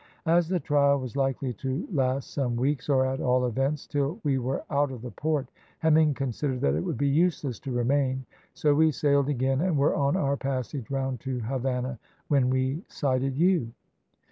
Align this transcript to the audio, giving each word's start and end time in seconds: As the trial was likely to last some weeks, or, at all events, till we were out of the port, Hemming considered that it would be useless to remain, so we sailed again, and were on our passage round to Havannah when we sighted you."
As 0.25 0.47
the 0.49 0.59
trial 0.59 0.97
was 0.99 1.15
likely 1.15 1.53
to 1.61 1.87
last 1.91 2.33
some 2.33 2.55
weeks, 2.55 2.89
or, 2.89 3.05
at 3.05 3.21
all 3.21 3.45
events, 3.45 3.85
till 3.85 4.19
we 4.23 4.39
were 4.39 4.63
out 4.71 4.91
of 4.91 5.03
the 5.03 5.11
port, 5.11 5.51
Hemming 5.77 6.15
considered 6.15 6.59
that 6.61 6.73
it 6.73 6.83
would 6.83 6.97
be 6.97 7.07
useless 7.07 7.59
to 7.59 7.71
remain, 7.71 8.25
so 8.55 8.73
we 8.73 8.89
sailed 8.91 9.29
again, 9.29 9.61
and 9.61 9.77
were 9.77 9.93
on 9.95 10.15
our 10.17 10.37
passage 10.37 10.89
round 10.89 11.19
to 11.19 11.41
Havannah 11.41 11.99
when 12.29 12.49
we 12.49 12.83
sighted 12.87 13.37
you." 13.37 13.71